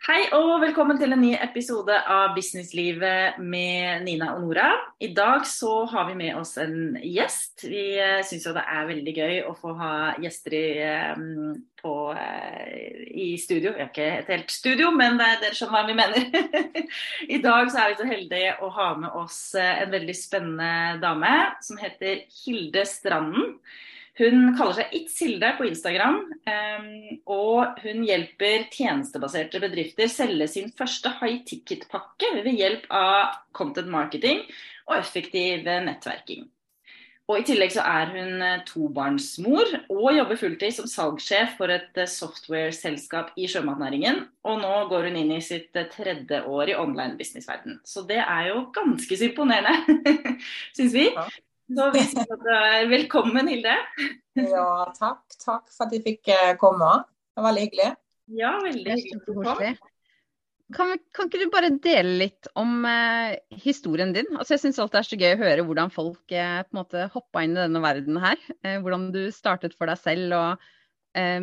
[0.00, 4.70] Hei og velkommen til en ny episode av Businesslivet med Nina og Nora.
[4.96, 7.66] I dag så har vi med oss en gjest.
[7.68, 9.90] Vi eh, syns jo det er veldig gøy å få ha
[10.24, 11.20] gjester i, eh,
[11.82, 13.74] på, eh, i studio.
[13.74, 16.32] Vi har ikke et helt studio, men det er dere som hva vi mener.
[17.36, 21.36] I dag så er vi så heldige å ha med oss en veldig spennende dame
[21.68, 23.58] som heter Hilde Stranden.
[24.20, 25.16] Hun kaller seg It's
[25.56, 32.84] på Instagram, ehm, og hun hjelper tjenestebaserte bedrifter selge sin første high ticket-pakke ved hjelp
[32.90, 34.44] av content marketing
[34.90, 36.50] og effektiv nettverking.
[37.30, 42.00] Og I tillegg så er hun eh, tobarnsmor og jobber fulltid som salgssjef for et
[42.00, 44.24] eh, software-selskap i sjømatnæringen.
[44.50, 47.78] Og nå går hun inn i sitt eh, tredje år i online businessverden.
[47.86, 50.00] Så det er jo ganske så imponerende,
[50.76, 51.06] syns vi.
[51.70, 53.74] Så vi sier at er velkommen, Hilde.
[54.34, 55.22] ja, takk.
[55.38, 57.04] Takk for at jeg fikk eh, komme.
[57.30, 57.90] Det var veldig hyggelig.
[58.40, 59.76] Ja, veldig hyggelig.
[60.74, 64.26] Kan, kan, ikke du bare dele litt om eh, historien din?
[64.36, 66.80] Altså, jeg syns alltid det er så gøy å høre hvordan folk eh, på en
[66.80, 68.38] måte hoppa inn i denne verden her.
[68.66, 70.50] Eh, hvordan du startet for deg selv, og
[71.18, 71.40] eh,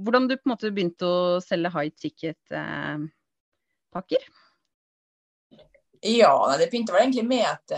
[0.00, 4.22] hvordan du på en måte begynte å selge high ticket-pakker.
[6.04, 7.68] ja, det begynte vel egentlig med at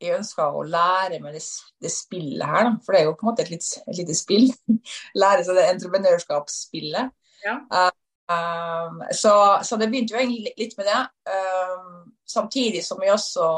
[0.00, 1.42] jeg ønska å lære meg det,
[1.82, 2.74] det, spillet her, da.
[2.84, 4.46] For det er jo på en måte et, litt, et lite spill.
[5.22, 7.10] lære seg det entreprenørskapsspillet.
[7.44, 7.56] Ja.
[7.72, 7.90] Uh,
[8.32, 9.34] um, så,
[9.66, 11.00] så, det begynte jo egentlig litt med det.
[11.32, 13.50] Um, samtidig som jeg også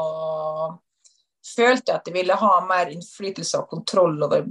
[1.53, 4.45] følte at jeg ville ha mer innflytelse og kontroll over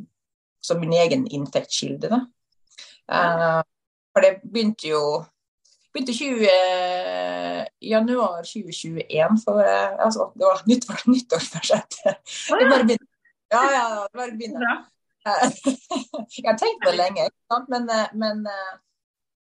[0.63, 2.23] som min egen inntektskilde.
[3.11, 3.61] Uh,
[4.13, 5.03] for det begynte jo
[5.93, 11.99] begynte 20, eh, januar 2021, for eh, altså, det var nyttår, nyttårsforsett.
[12.53, 12.83] Oh, ja.
[12.83, 12.99] Det
[13.53, 14.63] Ja, ja, det bare begynner.
[14.65, 14.79] Ja.
[16.37, 17.29] jeg har tenkt det lenge,
[17.69, 18.47] men, eh, men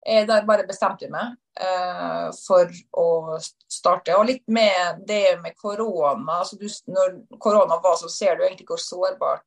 [0.07, 4.15] jeg da bare bestemte meg uh, for å starte.
[4.17, 6.41] Og litt med det med korona.
[6.41, 9.45] Altså, du, når korona var, så ser du egentlig hvor sårbart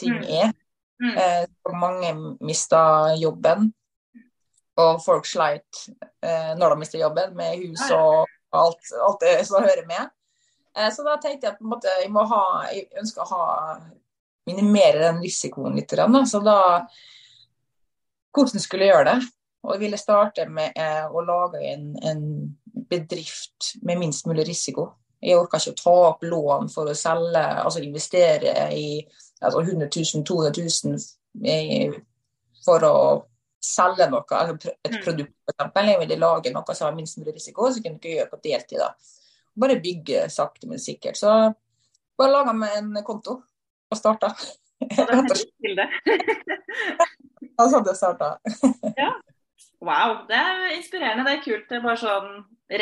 [0.00, 0.26] ting mm.
[0.42, 0.54] er.
[1.02, 1.16] Mm.
[1.20, 2.80] Uh, mange mista
[3.20, 3.70] jobben
[4.76, 5.86] og folk sleit
[6.24, 8.26] eh, når de mister jobben, med hus og
[8.56, 10.10] alt, alt det som hører med.
[10.76, 12.42] Eh, så da tenkte jeg at måte, jeg, ha,
[12.72, 13.46] jeg ønsker å ha,
[14.46, 15.90] minimere den risikoen litt.
[15.96, 16.06] Da.
[16.28, 16.58] Så da
[18.36, 19.28] Hvordan skulle jeg gjøre det?
[19.64, 22.24] Og jeg ville starte med eh, å lage en, en,
[22.86, 24.84] bedrift med minst mulig risiko.
[25.24, 29.00] Jeg orka ikke å ta opp lån for å selge, altså investere i
[29.40, 30.66] altså 100 000, 200
[31.40, 31.96] 000
[32.62, 33.00] for å
[33.62, 35.02] selge noe, altså et mm.
[35.04, 35.88] produkt f.eks.
[35.90, 38.40] Jeg ville lage noe som har minst mulig risiko, så kunne du ikke gjøre på
[38.44, 38.82] deltid.
[38.82, 38.90] da.
[39.56, 41.18] Bare bygge sakte, men sikkert.
[41.18, 41.32] Så
[42.18, 44.32] bare laga meg en konto og starta.
[47.56, 48.36] Og sånn det starta.
[49.02, 49.12] ja.
[49.84, 51.24] Wow, det er inspirerende.
[51.26, 51.66] Det er kult.
[51.68, 52.30] Det er bare sånn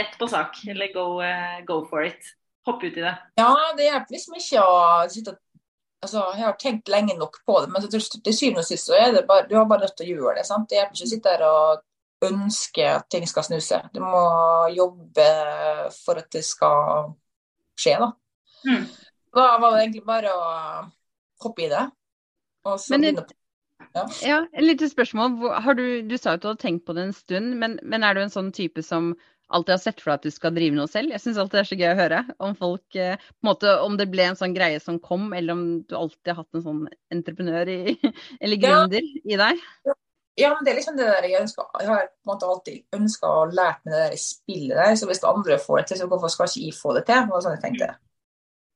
[0.01, 0.59] rett på sak.
[0.71, 2.34] Eller go, uh, go for it.
[2.65, 3.15] Hoppe ut i det.
[3.39, 4.77] Ja, det hjelper liksom ikke å
[5.13, 5.41] sitte og
[6.04, 8.97] altså, Jeg har tenkt lenge nok på det, men til, til syvende og sist så
[8.98, 10.47] er det bare, du har bare nødt til å gjøre det.
[10.48, 10.69] sant?
[10.70, 11.84] Det hjelper ikke å sitte her og
[12.25, 13.88] ønske at ting skal snu seg.
[13.94, 14.25] Du må
[14.75, 15.28] jobbe
[15.98, 17.15] for at det skal
[17.78, 18.12] skje, da.
[18.65, 18.84] Mm.
[19.34, 20.44] Da var det egentlig bare å
[21.44, 21.87] hoppe i det.
[22.65, 23.41] Og så men, begynne på
[23.94, 24.04] ja.
[24.22, 25.36] ja, et lite spørsmål.
[25.76, 28.22] Du, du, sa at du hadde tenkt på det en stund, men, men er du
[28.25, 29.12] en sånn type som
[29.54, 31.12] alltid har sett for deg at du skal drive noe selv.
[31.15, 33.75] Jeg syns alltid det er så gøy å høre om folk eh, på en måte,
[33.84, 36.65] Om det ble en sånn greie som kom, eller om du alltid har hatt en
[36.65, 36.81] sånn
[37.15, 37.78] entreprenør i,
[38.42, 39.22] eller gründer ja.
[39.25, 39.94] i deg.
[40.41, 42.97] Ja, men det er liksom det der jeg ønsker Jeg har på en måte alltid
[42.97, 44.97] ønska å lært meg det der spillet der.
[44.98, 47.22] Så hvis andre får det til, så hvorfor skal ikke jeg få det til?
[47.22, 47.91] Det var sånn jeg tenkte.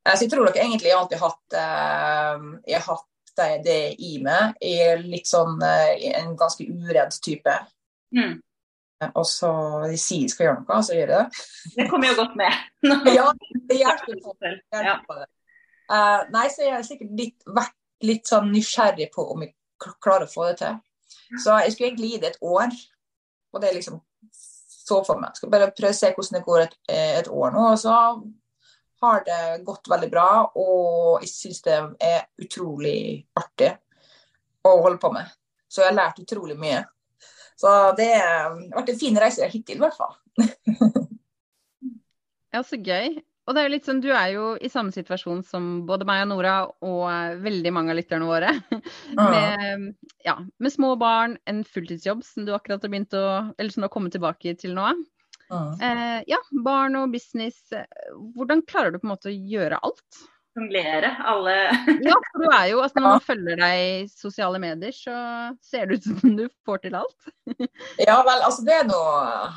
[0.08, 3.80] Så jeg tror nok egentlig jeg alltid har hatt uh, Jeg har hatt det, det
[4.02, 4.54] i meg.
[4.62, 5.90] Jeg er litt sånn uh,
[6.22, 7.56] en ganske uredd type.
[8.14, 8.38] Mm
[9.08, 9.50] og så
[9.86, 11.42] de sier de skal gjøre noe, så gjør de det.
[11.76, 12.62] Det kommer jo godt med.
[13.18, 13.26] ja,
[13.70, 14.54] det hjelper på det.
[14.74, 15.28] Hjelper på det.
[15.88, 19.54] Uh, nei, så jeg har sikkert litt, vært litt sånn nysgjerrig på om jeg
[20.02, 20.76] klarer å få det til.
[21.38, 22.74] Så jeg skulle egentlig gi det et år.
[23.54, 25.32] Og det er liksom så for meg.
[25.32, 27.64] Jeg skal bare prøve å se hvordan det går et, et år nå.
[27.72, 27.94] Og så
[29.04, 30.28] har det gått veldig bra,
[30.58, 32.98] og jeg syns det er utrolig
[33.38, 33.70] artig
[34.66, 35.28] å holde på med.
[35.70, 36.82] Så jeg har lært utrolig mye.
[37.58, 40.14] Så det har vært en fin reise hittil, i hvert fall.
[42.54, 43.18] ja, så gøy.
[43.48, 46.26] Og det er jo litt sånn, Du er jo i samme situasjon som både meg
[46.26, 48.52] og Nora og veldig mange av lytterne våre.
[49.18, 49.86] Med,
[50.26, 53.24] ja, med små barn, en fulltidsjobb som du akkurat har begynt å,
[53.56, 54.90] eller som du har kommet tilbake til nå.
[55.48, 55.72] Uh.
[55.80, 57.62] Eh, ja, barn og business.
[58.36, 60.20] Hvordan klarer du på en måte å gjøre alt?
[60.58, 61.54] Sjonglere alle
[62.04, 65.14] Ja, for du er jo altså Når man følger deg i sosiale medier, så
[65.64, 67.30] ser det ut som du får til alt.
[68.08, 69.52] ja vel, altså det er noe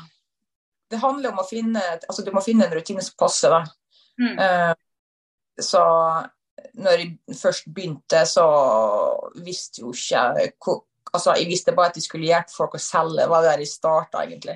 [0.92, 3.74] Det handler om å finne Altså du må finne en rutine som passer, deg.
[4.22, 4.38] Mm.
[4.38, 5.82] Uh, så
[6.78, 8.46] når jeg først begynte, så
[9.42, 13.26] visste jo ikke hvor Altså, jeg visste bare at jeg skulle hjelpe folk å selge,
[13.28, 14.54] var der jeg starta, egentlig.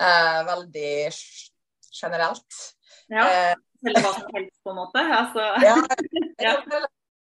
[0.00, 1.10] Uh, veldig
[1.92, 2.60] generelt.
[3.12, 3.26] Ja.
[3.26, 5.04] Uh, eller hva som helst, på en måte.
[5.18, 5.46] Altså.
[5.66, 5.76] ja,
[6.46, 6.56] ja.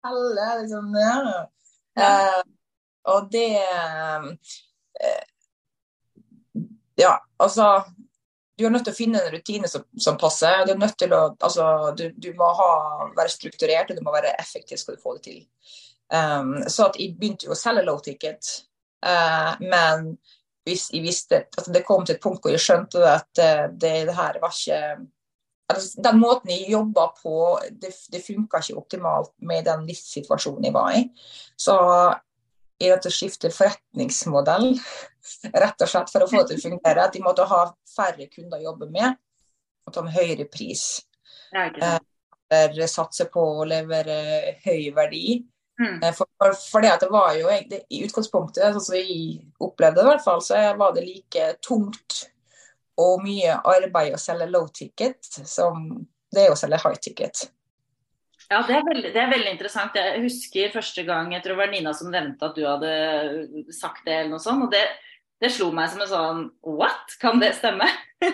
[0.08, 1.16] Alle, liksom, ja.
[1.98, 2.42] Uh,
[3.14, 4.28] og det uh,
[6.98, 7.82] Ja, altså
[8.58, 10.64] Du er nødt til å finne en rutine som, som passer.
[10.66, 11.66] Du er nødt til å altså,
[11.98, 12.70] du, du må ha,
[13.14, 15.44] være strukturert, og du må være effektiv skal du få det til.
[16.10, 18.48] Um, så jeg begynte jo å selge low ticket,
[19.04, 20.14] uh, men
[20.66, 23.68] hvis jeg visste at altså, det kom til et punkt hvor jeg skjønte at uh,
[23.70, 24.80] det, det her var ikke
[25.68, 27.34] altså, Den måten jeg jobba på,
[27.70, 31.04] det, det funka ikke optimalt med den livssituasjonen jeg var i.
[31.58, 31.76] Så
[32.78, 34.70] jeg måtte skifte forretningsmodell,
[35.50, 37.04] rett og slett for å få det til å fungere.
[37.04, 39.18] At de måtte ha færre kunder å jobbe med,
[39.86, 40.86] og ta en høyere pris.
[41.54, 41.98] Eh,
[42.54, 44.18] eller satse på å levere
[44.64, 45.40] høy verdi.
[45.78, 46.00] Mm.
[46.02, 49.38] Eh, for, for, for, det at det var jo det, I utgangspunktet, sånn som vi
[49.62, 52.24] opplevde det, i hvert fall, så var det like tungt
[52.98, 55.86] og mye arbeid å selge low ticket som
[56.34, 57.46] det er å selge high ticket.
[58.48, 59.96] Ja, det er, veldig, det er, veldig, interessant.
[59.98, 62.92] Jeg husker første gang jeg tror det var Nina som nevnte at du hadde
[63.76, 64.64] sagt det, eller noe sånt.
[64.64, 64.86] og det,
[65.42, 67.16] det slo meg som en sånn What?
[67.20, 67.88] Kan det stemme?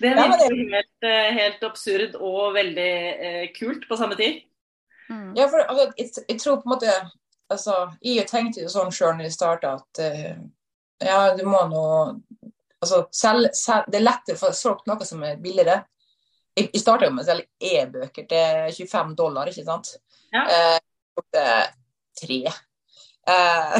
[0.00, 0.50] det er det...
[0.50, 2.90] helt, eh, helt, absurd og veldig
[3.30, 4.42] eh, kult på samme tid.
[5.08, 5.32] Mm.
[5.38, 6.94] Ja, for altså, jeg, jeg, tror på en måte
[7.48, 7.74] altså,
[8.04, 10.34] Jeg tenkte jo sånn sjøl når jeg starta at uh,
[11.00, 11.84] ja, du må nå
[12.82, 15.80] altså, selv, selv, Det er lettere å få solgt noe som er billigere.
[16.58, 19.94] Jeg, jeg starta med å selge e-bøker til 25 dollar, ikke sant.
[20.34, 20.44] Ja.
[20.52, 21.68] Eh,
[22.18, 22.40] tre.
[23.28, 23.76] Eh,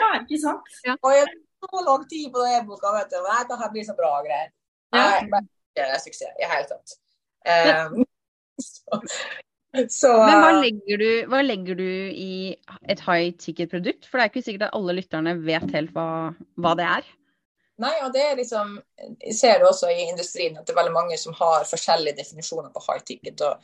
[0.00, 0.74] ja, ikke sant.
[0.88, 0.96] Ja.
[1.02, 1.28] Og jeg
[1.60, 3.20] så lang tid på den e-boka, vet du.
[3.26, 4.48] Nei, det her blir så bra greier.
[4.96, 5.20] Ja.
[5.28, 5.46] Men
[5.76, 6.96] det er suksess i det hele tatt.
[7.50, 8.00] Um,
[8.70, 9.00] så,
[9.92, 12.56] så, Men hva legger, du, hva legger, du, i
[12.90, 14.08] et high ticket-produkt?
[14.08, 16.08] For det er ikke sikkert at alle lytterne vet helt hva,
[16.60, 17.12] hva det er.
[17.80, 18.74] Nei, og det er liksom
[19.22, 22.82] Jeg ser også i industrien at det er veldig mange som har forskjellige definisjoner på
[22.86, 23.40] high ticket.
[23.40, 23.62] og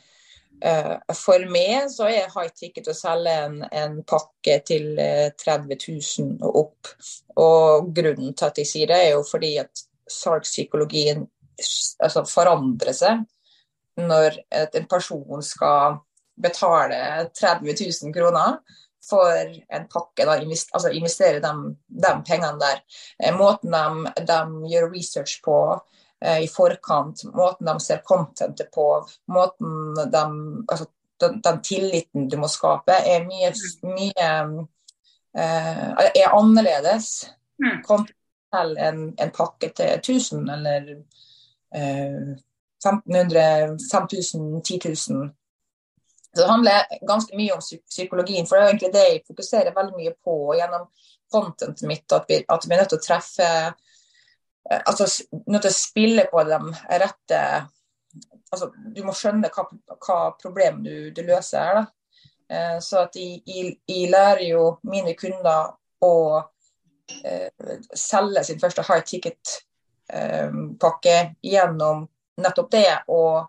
[0.65, 5.77] uh, For meg så er high ticket å selge en, en pakke til uh, 30
[5.77, 6.93] 000 og opp.
[7.37, 11.25] Og grunnen til at jeg sier det, er jo fordi at salgspsykologien
[12.03, 13.25] altså, forandrer seg
[13.97, 15.97] når en person skal
[16.37, 17.73] betale 30
[18.05, 18.59] 000 kroner
[19.09, 19.31] for
[19.69, 21.53] en pakke, da, invest, altså investere de,
[21.87, 22.81] de, pengene der.
[23.23, 25.57] Eh, måten de, de gjør research på
[26.21, 28.87] eh, i forkant, måten de ser contentet på,
[29.33, 30.23] måten de
[30.67, 30.89] altså,
[31.21, 33.53] den, den, tilliten du må skape, er mye,
[33.87, 34.29] mye
[35.37, 37.31] eh, er annerledes.
[37.57, 37.79] Mm.
[38.53, 40.91] til en, en, pakke til 1000 eller
[41.75, 42.35] eh,
[42.85, 45.31] 1500, 5000, 10 000.
[46.35, 49.95] Så det handler ganske mye om psykologien, for det er egentlig det jeg fokuserer veldig
[49.97, 50.87] mye på gjennom
[51.31, 52.13] contentet mitt.
[52.13, 53.71] At vi, at vi er nødt til å treffe eh,
[54.67, 55.05] Altså
[55.47, 56.57] nødt til å spille på de
[56.99, 57.39] rette
[58.51, 59.63] altså, Du må skjønne hva,
[59.95, 61.73] hva problem du, du, løser her.
[61.79, 61.83] da.
[62.49, 65.61] Eh, så at jeg, jeg, jeg, lærer jo mine kunder
[66.03, 66.41] å
[67.23, 67.49] eh,
[67.95, 72.07] selge sin første high ticket-pakke eh, gjennom
[72.43, 73.47] nettopp det å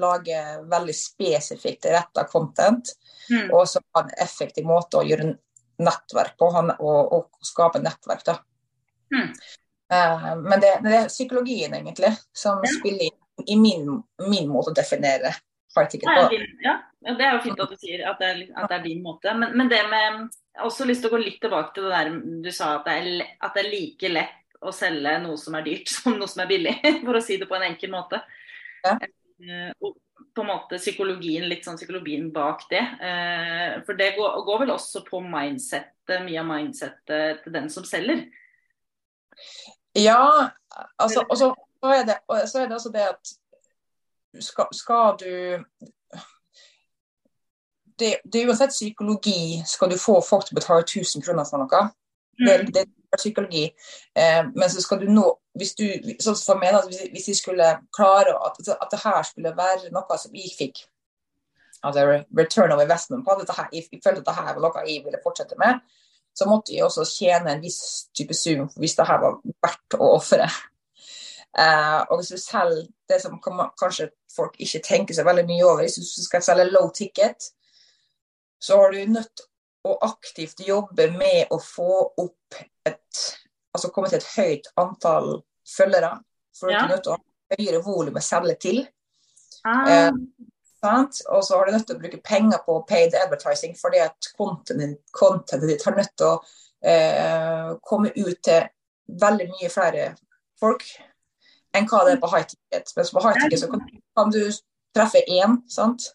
[0.00, 2.92] lage veldig spesifikt retta content,
[3.30, 3.50] mm.
[3.50, 5.32] og så har en effektiv måte å gjøre
[5.82, 8.24] nettverk på, og, og skape nettverk.
[8.26, 8.38] da.
[9.14, 9.30] Mm.
[9.92, 12.72] Uh, men det, det, er psykologien, egentlig, som ja.
[12.78, 15.34] spiller inn i min, min, måte å definere
[15.76, 16.40] high-ticket på.
[16.64, 19.04] Ja, det er jo fint at du sier at det er, at det er din
[19.04, 19.34] måte.
[19.36, 20.24] Men, men, det med
[20.56, 22.10] Jeg har også lyst til å gå litt tilbake til det der
[22.42, 25.66] du sa at det er, at det er like lett å selge noe som er
[25.66, 26.74] dyrt som noe som er billig,
[27.04, 28.22] for å si det på en enkel måte.
[28.86, 28.96] Ja.
[29.42, 29.96] Eh, og
[30.36, 32.82] på en måte psykologien, litt sånn psykologien bak det.
[33.04, 37.86] Eh, for det går, går vel også på mindsettet, mye av mindsettet til den som
[37.88, 38.24] selger?
[39.96, 40.52] Ja,
[41.00, 41.50] altså, og så
[41.92, 42.16] er, det,
[42.48, 43.36] så er det altså det at
[44.44, 45.32] skal, skal du
[47.98, 49.62] det, det, er uansett psykologi.
[49.66, 51.86] Skal du få folk til å betale 1000 kroner for noe,
[52.36, 52.72] det, mm.
[52.76, 52.84] det,
[53.14, 53.64] psykologi.
[54.14, 55.86] Eh, men så skal du nå hvis du,
[56.20, 56.76] sånn for meg,
[57.14, 60.82] hvis, jeg skulle klare at, at det her skulle være noe som jeg fikk
[61.86, 62.04] altså
[62.36, 65.58] return of investment på, at her, jeg følte at dette var noe jeg ville fortsette
[65.60, 65.80] med,
[66.36, 70.10] så måtte jeg også tjene en viss type sum hvis det her var verdt å
[70.18, 70.48] ofre.
[71.56, 75.86] Uh, og hvis du selger det som kanskje folk ikke tenker seg veldig mye over,
[75.86, 77.48] hvis du skal selge low ticket,
[78.60, 79.46] så har du nødt
[79.86, 81.90] å aktivt jobbe med å få
[82.26, 83.24] opp et
[83.76, 85.26] Altså komme til et høyt antall
[85.68, 86.14] følgere.
[86.56, 86.86] For ja.
[86.88, 88.78] å ha høyere volum å selge til.
[89.68, 90.08] Ah.
[90.08, 90.46] Uh,
[90.86, 95.68] og så har du nødt til å bruke penger på paid advertising, fordi at contentet
[95.68, 96.36] ditt har nødt til å
[96.86, 98.68] eh, komme ut til
[99.22, 100.10] veldig mye flere
[100.60, 100.84] folk
[101.76, 102.92] enn hva det er på high ticket.
[102.96, 103.82] Mens på high ticket så kan,
[104.16, 104.40] kan du
[104.96, 106.12] treffe én, sant.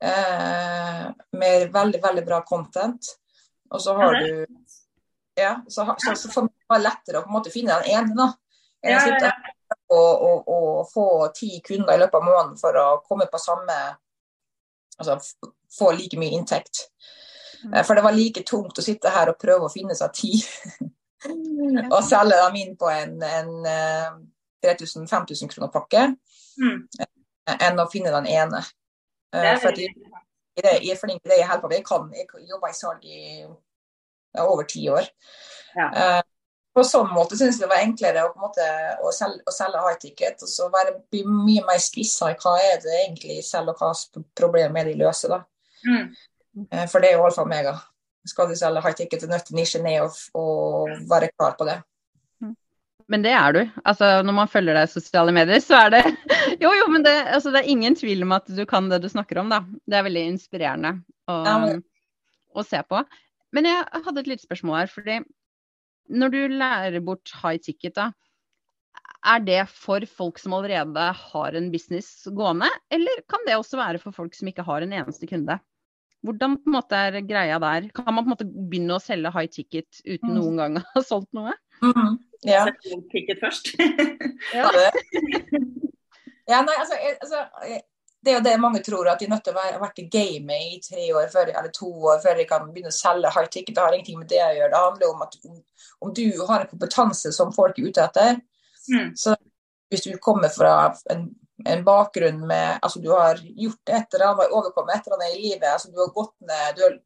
[0.00, 3.10] Eh, med veldig, veldig bra content.
[3.70, 4.46] Og så har du
[5.34, 8.26] Ja, så, så, så får det lettere å på en måte finne den ene, da.
[8.84, 9.30] Enn å sitte
[9.94, 13.76] og, få ti kunder i løpet av måneden for å komme på samme
[15.00, 15.14] Altså
[15.72, 16.82] få like mye inntekt.
[17.64, 17.72] Mm.
[17.72, 20.32] Eh, for det var like tungt å sitte her og prøve å finne seg ti
[21.94, 24.10] og selge dem inn på en, en eh,
[24.66, 26.02] 3000-5000 kroner pakke
[26.60, 26.76] mm.
[27.56, 28.60] enn å finne den ene.
[29.62, 29.76] For
[30.60, 31.76] jeg, jeg er flink i det jeg holder på med.
[31.78, 31.86] Jeg
[32.28, 35.08] kan jeg jobber i salg i ja, over ti år.
[35.76, 35.88] Ja.
[35.94, 36.22] Uh,
[36.74, 38.64] på sånn måte syns jeg det var enklere å, måte,
[39.02, 40.42] å selge, å selge high ticket.
[40.46, 44.24] Og så være bli mye mer spissa i hva er det egentlig selger, og hva
[44.38, 45.36] problemet er de løser.
[45.36, 45.40] da.
[45.86, 46.10] Mm.
[46.66, 47.76] Uh, for det er jo alfa og mega.
[48.28, 51.56] Skal du selge high ticket, er nødt til å nisje ned og, og være klar
[51.58, 51.80] på det.
[53.10, 53.60] Men det er du.
[53.82, 56.02] Altså, når man følger deg i sosiale medier, så er det
[56.62, 59.08] Jo, jo, men det, altså, det, er ingen tvil om at du kan det du
[59.10, 59.64] snakker om, da.
[59.88, 60.94] Det er veldig inspirerende
[61.26, 61.82] å, ja, men...
[62.54, 63.02] å se på.
[63.56, 64.92] Men jeg hadde et lite spørsmål her.
[64.92, 65.20] fordi
[66.10, 68.10] når du lærer bort high ticket, da,
[69.26, 74.00] er det for folk som allerede har en business gående, eller kan det også være
[74.02, 75.58] for folk som ikke har en eneste kunde?
[76.26, 77.88] Hvordan på en måte er greia der?
[77.96, 80.36] Kan man på en måte begynne å selge high ticket uten mm.
[80.36, 81.54] noen gang å ha solgt noe?
[81.82, 82.18] Mm.
[82.46, 82.64] Ja.
[83.12, 83.72] Ticket først.
[84.56, 84.70] ja.
[86.46, 87.42] ja, nei, altså, altså,
[88.20, 90.06] det er jo det mange tror, at de er nødt til å ha vært i
[90.12, 93.52] gamet i tre år før, eller to år før de kan begynne å selge high
[93.52, 93.74] ticket.
[93.76, 94.72] Det har ingenting med det å gjøre.
[94.72, 95.60] Det handler om at om,
[96.06, 98.40] om du har en kompetanse som folk er ute etter,
[98.88, 99.14] mm.
[99.20, 99.36] så
[99.90, 100.74] hvis du kommer fra
[101.12, 101.28] en
[101.64, 105.42] en bakgrunn med Altså, du har gjort et eller annet, overkommet et eller annet i
[105.42, 105.68] livet.
[105.68, 106.98] altså Du har gått ned du har,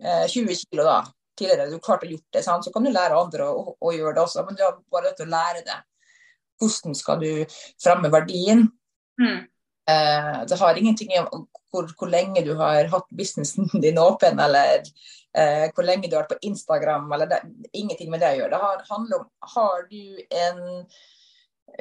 [0.00, 0.98] eh, 20 kilo da,
[1.38, 2.64] tidligere, du klarte klart å gjort det, sant?
[2.64, 4.44] så kan du lære andre å, å, gjøre det også.
[4.46, 5.76] Men du har bare nødt til å lære det.
[6.60, 7.30] Hvordan skal du
[7.82, 8.64] fremme verdien?
[9.20, 9.44] Mm.
[9.90, 14.82] Eh, det har ingenting om hvor, hvor, lenge du har hatt businessen din åpen, eller
[15.36, 17.12] eh, hvor lenge du har vært på Instagram.
[17.12, 18.50] eller det, Ingenting med det å gjøre.
[18.54, 20.02] Det har, handler om har du
[20.42, 20.64] en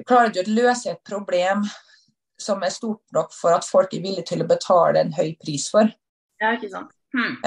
[0.08, 1.64] klarer du å løse et problem
[2.42, 5.70] som er stort nok for at folk er villige til å betale en høy pris
[5.72, 5.88] for.
[6.42, 6.92] Ja, ikke sant.
[7.16, 7.38] Hmm.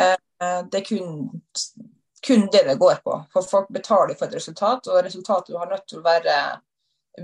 [0.71, 1.43] Det er kun,
[2.27, 3.15] kun, det det går på.
[3.33, 6.37] For folk betaler for et resultat, og resultatet har nødt til å være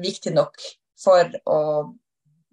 [0.03, 0.65] viktig nok
[1.01, 1.61] for å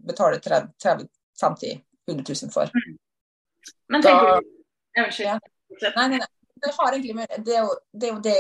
[0.02, 1.08] betale 30
[1.42, 2.70] 50 100 000 for.
[2.74, 2.98] Hmm.
[3.90, 5.28] Men tenker da, du Unnskyld.
[5.28, 5.40] Ja.
[5.96, 6.28] Nei, nei, nei.
[6.62, 6.72] Det,
[7.46, 8.40] det, er jo, det er jo det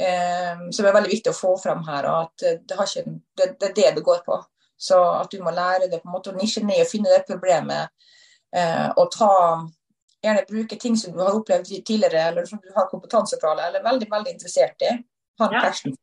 [0.00, 2.06] eh, som er veldig viktig å få fram her.
[2.10, 3.04] at det, ikke,
[3.38, 4.36] det, det, er det det går på.
[4.76, 7.24] Så at du må lære det på en måte å nisje ned og finne det
[7.26, 7.90] problemet.
[8.54, 9.32] Eh, og ta
[10.22, 13.80] gjerne bruke ting som du har opplevd tidligere, eller som du har kompetanse fra, eller
[13.80, 14.92] er veldig veldig interessert i.
[15.40, 15.64] Ha en ja.
[15.66, 15.96] passion.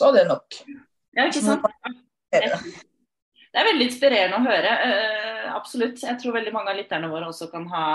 [0.00, 0.60] Så er det nok.
[1.16, 1.66] Ja, ikke sant.
[3.50, 4.74] Det er veldig inspirerende å høre.
[4.86, 5.98] Uh, absolutt.
[6.06, 7.86] Jeg tror veldig mange av lytterne våre også kan ha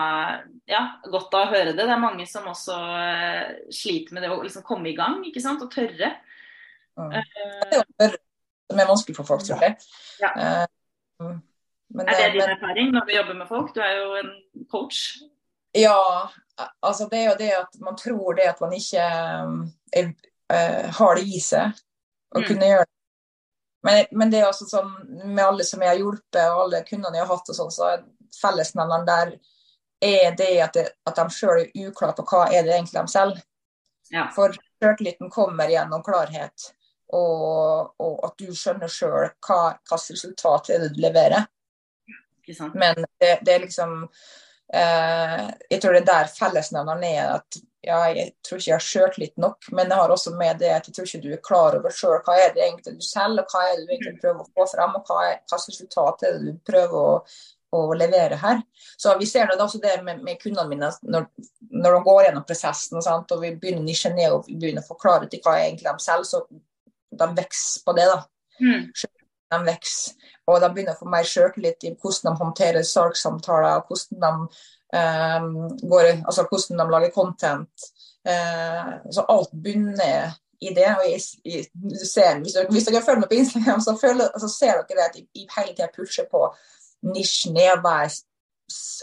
[0.68, 1.86] ja, godt av å høre det.
[1.86, 5.44] Det er mange som også uh, sliter med det å liksom komme i gang ikke
[5.44, 5.64] sant?
[5.64, 6.12] og tørre.
[7.00, 7.08] Mm.
[7.08, 8.22] Uh, det er jo tørre
[8.66, 9.78] som er vanskelig for folk, tror jeg.
[10.20, 10.34] Ja.
[11.94, 13.76] Men, er det din men, erfaring når du jobber med folk?
[13.76, 14.32] Du er jo en
[14.72, 15.02] coach.
[15.76, 16.30] Ja,
[16.82, 19.06] altså det er jo det at man tror det at man ikke
[19.94, 20.12] er,
[20.98, 21.76] har det i seg
[22.36, 22.46] å mm.
[22.48, 22.96] kunne gjøre det
[23.86, 24.88] men, men, det er altså sånn
[25.30, 27.90] med alle som jeg har hjulpet, og alle kundene jeg har hatt, og sånn, så
[27.92, 29.36] er fellesnevneren der
[30.06, 33.14] er det at, det, at de sjøl er uklare på hva er det egentlig de
[33.14, 33.44] selv.
[34.10, 34.26] Ja.
[34.34, 36.72] For sjøltilliten kommer gjennom klarhet,
[37.14, 41.46] og, og, at du skjønner sjøl hva slags resultat er det du leverer.
[42.74, 43.96] Men det, det, er liksom
[44.74, 48.86] eh, Jeg tror det er der fellesnevneren er at ja, jeg tror ikke jeg har
[48.86, 51.76] sjøltillit nok, men jeg har også med det at jeg tror ikke du er klar
[51.78, 54.42] over sjøl hva er det egentlig du selger, og hva er det du egentlig prøver
[54.42, 57.20] å få frem, og hva, er, hva resultat er det du prøver å,
[57.78, 58.64] å levere her.
[58.98, 61.28] Så Vi ser det også det med, med kundene mine når,
[61.70, 64.86] når, de går gjennom prosessen sant, og vi begynner å nisje ned og vi begynner
[64.86, 66.46] å forklare til hva egentlig de selger, så
[67.16, 68.10] de vokser på det.
[68.12, 68.22] da.
[68.64, 68.90] Mm.
[69.54, 74.24] De vokser, og de begynner å få mer sjøltillit i hvordan de håndterer salgssamtaler, hvordan
[74.24, 74.64] de
[74.96, 77.86] Um, går, altså hvordan de lager content.
[78.30, 80.88] Uh, så alt begynner i det.
[80.98, 81.66] og jeg, jeg,
[82.14, 85.08] ser, hvis, dere, hvis dere følger meg på Instagram, så, føler, så ser dere det
[85.10, 86.46] at jeg, jeg hele tida pusher på
[87.12, 88.14] nisjen i å være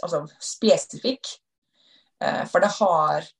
[0.07, 1.35] altså, spesifikk.
[2.23, 3.31] Uh, for det har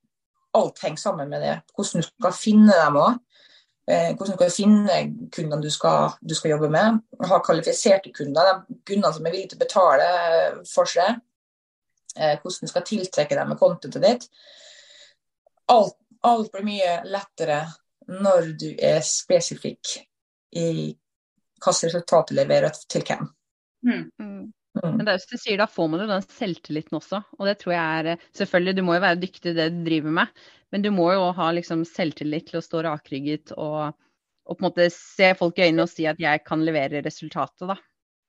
[0.54, 1.54] Alt henger sammen med det.
[1.74, 3.16] Hvordan du skal finne dem òg.
[3.84, 4.98] Eh, hvordan du skal finne
[5.34, 7.02] kundene du skal, du skal jobbe med.
[7.28, 10.08] Ha kvalifiserte kunder, de kundene som er villige til å betale
[10.70, 11.20] for seg.
[12.16, 14.26] Eh, hvordan du skal tiltrekke dem med contentet ditt.
[15.72, 17.62] Alt, alt blir mye lettere
[18.08, 19.96] når du er spesifikk
[20.56, 20.68] i
[21.64, 23.28] hvilket resultat du leverer til hvem.
[23.84, 24.52] Mm.
[24.84, 24.96] Mm.
[24.96, 27.20] Men det er jo som du sier, da får man jo den selvtilliten også.
[27.38, 29.82] Og det tror jeg er eh, Selvfølgelig, du må jo være dyktig i det du
[29.88, 33.94] driver med, men du må jo ha liksom selvtillit til å stå rakrygget og,
[34.44, 37.66] og, på en måte se folk i øynene og si at jeg kan levere resultatet,
[37.70, 37.78] da.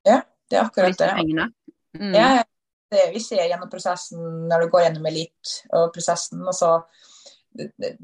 [0.05, 0.19] Ja,
[0.51, 1.49] det er akkurat det.
[1.95, 2.13] Mm.
[2.13, 2.29] Ja,
[2.91, 6.43] det vi ser gjennom prosessen når du går gjennom elit og prosessen.
[6.45, 6.77] altså
[7.55, 7.95] det, det,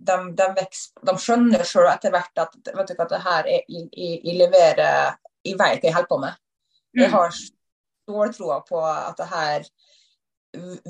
[0.00, 3.60] de, de, vekst, de, skjønner sjøl etter hvert at vet du, hva, det her er,
[3.68, 6.40] jeg, jeg, jeg leverer Jeg vet hva jeg holder på med.
[6.94, 7.14] Jeg mm.
[7.14, 9.64] har ståltroa på at det her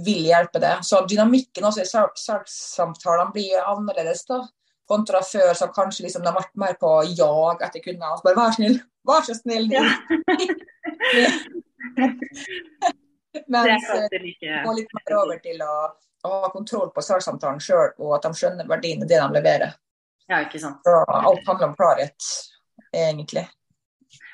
[0.05, 0.79] vil hjelpe det.
[0.83, 4.43] Så dynamikken også i salgssamtalene blir annerledes da.
[4.89, 8.11] Kontra før, så kanskje liksom de har vært mer på jag etter kundene.
[8.11, 8.77] Altså bare 'vær snill,
[9.09, 9.73] vær så snill'.
[9.73, 9.85] Ja.
[13.49, 13.85] Mens
[14.65, 15.75] gå litt mer over til å,
[16.29, 19.71] å ha kontroll på salgssamtalen sjøl, og at de skjønner verdien i det de leverer.
[20.29, 20.79] Ja, ikke sant.
[20.87, 22.31] Så alt handler om klarhet,
[22.93, 23.49] egentlig.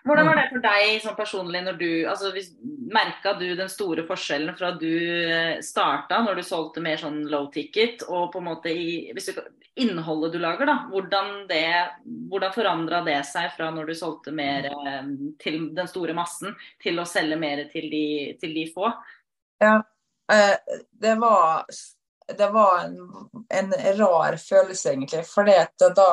[0.05, 0.41] Hvordan var mm.
[0.41, 2.31] det for deg sånn personlig når du altså
[2.91, 7.47] Merka du den store forskjellen fra du eh, starta, når du solgte mer sånn low
[7.55, 9.43] ticket, og på en måte i, du,
[9.79, 10.77] innholdet du lager, da.
[10.91, 11.63] Hvordan, det,
[12.33, 16.99] hvordan forandra det seg fra når du solgte mer eh, til den store massen, til
[16.99, 18.05] å selge mer til de,
[18.43, 18.91] til de få?
[19.63, 19.79] Ja,
[20.33, 21.67] eh, det var
[22.39, 25.25] det var en, en, rar følelse, egentlig.
[25.27, 26.11] For da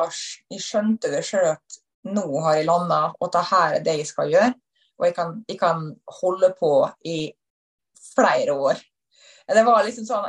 [0.50, 4.30] jeg skjønte det sjøl at nå har jeg landa, og dette er det jeg skal
[4.32, 4.52] gjøre.
[4.98, 5.82] Og jeg kan, jeg kan,
[6.20, 6.72] holde på
[7.06, 7.18] i
[8.14, 8.80] flere år.
[9.48, 10.26] Det var liksom sånn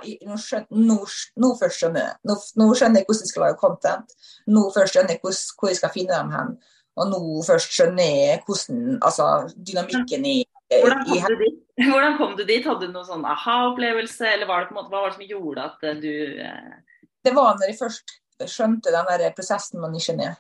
[0.79, 0.97] Nå,
[1.43, 4.13] nå, først skjønner jeg nå, nå, skjønner jeg hvordan jeg skal lage content.
[4.47, 6.53] Nå først skjønner jeg hvordan, hvor jeg skal finne dem hen.
[6.99, 9.27] Og nå først skjønner jeg hvordan altså,
[9.57, 10.37] dynamikken i,
[10.69, 12.63] hvordan kom, i, hvordan kom du dit?
[12.63, 15.29] Hadde du noen sånn aha-opplevelse, eller var det på en måte, hva var det som
[15.33, 16.13] gjorde at eh, du
[16.45, 17.05] eh...
[17.25, 20.37] Det var når jeg først skjønte den der prosessen med nisjen ned.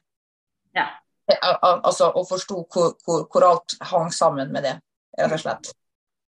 [0.77, 0.91] Ja
[1.37, 4.75] altså, og forsto hvor, hvor, hvor, alt hang sammen med det,
[5.19, 5.71] rett og slett.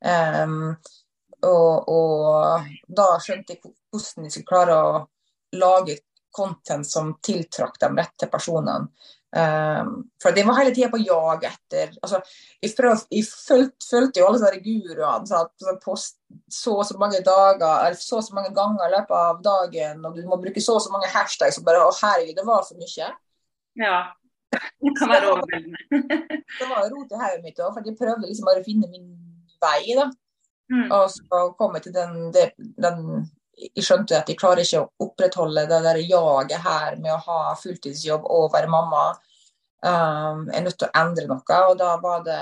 [0.06, 0.76] Um,
[1.46, 5.04] og, og, da skjønte jeg hvordan de skulle klare å
[5.56, 6.00] lage
[6.36, 8.90] content som tiltrakk de rette personene.
[9.36, 12.22] Um, for de var hele tida på jag etter altså,
[12.64, 16.96] Jeg, prøv, jeg følte, følte, jo alle sånne guruene så at post så og så
[17.02, 20.40] mange dager eller så og så mange ganger i løpet av dagen, og du må
[20.40, 21.60] bruke så og så mange hashtags.
[21.60, 23.10] Og bare, å herregud, det var for mye.
[23.82, 23.98] Ja.
[24.56, 26.04] Det kan være overveldende.
[26.60, 29.08] det var rot i hodet mitt òg, for jeg prøvde liksom bare å finne min
[29.62, 29.96] vei.
[29.98, 30.10] da.
[30.74, 30.88] Mm.
[30.90, 33.02] Og så kom jeg til den, den,
[33.56, 37.54] Jeg skjønte at jeg klarer ikke å opprettholde det der jaget her med å ha
[37.60, 39.06] fulltidsjobb og være mamma.
[39.86, 42.42] Um, jeg er nødt til å endre noe, og da var det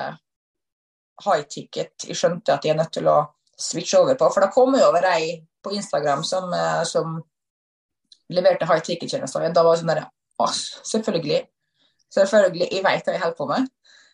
[1.21, 3.17] high ticket jeg skjønte at jeg er nødt til å
[3.59, 4.29] switche over på.
[4.33, 7.19] For da kom jeg over ei på Instagram som, eh, som
[8.33, 9.53] leverte high ticket-tjenester.
[9.53, 10.05] Da var det sånn der,
[10.89, 11.41] selvfølgelig.
[12.13, 13.69] Selvfølgelig, jeg vet hva jeg holder på med.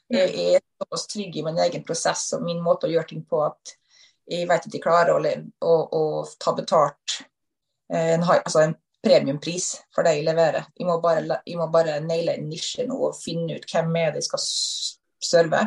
[0.10, 3.44] Jeg er såpass trygg i min egen prosess og min måte å gjøre ting på
[3.46, 3.76] at
[4.30, 5.20] jeg vet at jeg klarer å,
[5.66, 6.04] å, å
[6.42, 7.20] ta betalt
[7.92, 10.68] eh, en, altså en premiumpris for det jeg leverer.
[10.78, 14.14] Jeg må bare, jeg må bare naile en nisje nå og finne ut hvem er
[14.14, 14.46] det jeg skal
[15.30, 15.66] serve,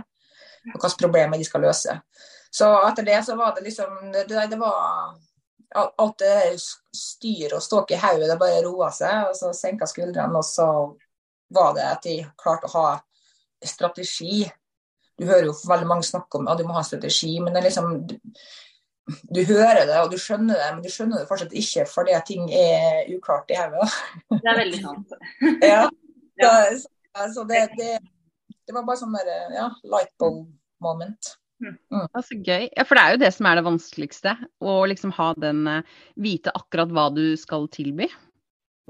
[0.72, 1.96] og hvilke problemer de skal løse.
[2.52, 5.14] Så etter det så var det liksom Det, det var
[5.72, 6.58] alt det
[6.94, 10.68] styr og ståk i hodet, det bare roa seg, og så senka skuldrene, og så
[11.54, 12.86] var det at de klarte å ha
[13.64, 14.42] strategi.
[15.18, 17.62] Du hører jo veldig mange snakke om at ja, du må ha strategi, men det
[17.62, 18.16] er liksom du,
[19.34, 22.48] du, hører det og du skjønner det, men du skjønner det fortsatt ikke fordi ting
[22.54, 23.90] er uklart i hodet.
[24.32, 25.14] Det er veldig sant.
[25.72, 25.84] ja.
[26.42, 27.92] Så, altså det, det,
[28.56, 30.48] det, var bare sånn der, ja, light bulb
[30.82, 31.36] moment.
[31.62, 31.76] Mm.
[31.92, 32.06] mm.
[32.08, 32.66] Altså, gøy.
[32.72, 34.34] Ja, for det er jo det som er det vanskeligste.
[34.64, 38.08] Å liksom ha den uh, Vite akkurat hva du skal tilby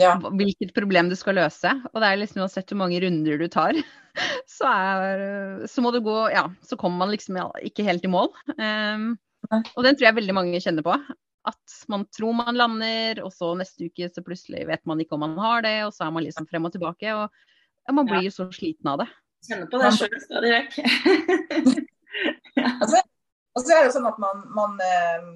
[0.03, 0.15] ja.
[0.21, 1.73] hvilket problem du skal løse.
[1.93, 3.79] Og det er liksom uansett hvor mange runder du tar,
[4.57, 8.33] så, er, så må du gå Ja, så kommer man liksom ikke helt i mål.
[8.59, 9.15] Um,
[9.51, 10.97] og den tror jeg veldig mange kjenner på.
[11.49, 15.25] At man tror man lander, og så neste uke så plutselig vet man ikke om
[15.25, 17.17] man har det, og så er man liksom frem og tilbake.
[17.17, 19.09] Og ja, man blir jo så sliten av det.
[19.49, 20.79] Kjenner på det sjøl stadig vekk.
[22.63, 23.03] altså,
[23.57, 25.29] og så er det jo sånn at man, man øh,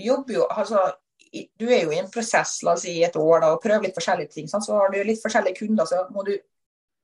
[0.00, 0.86] jobber jo altså
[1.30, 3.98] du er jo i en prosess, la oss si et år, da, og prøver litt
[3.98, 4.48] forskjellige ting.
[4.50, 4.66] Sant?
[4.66, 6.32] Så har du litt forskjellige kunder, så må du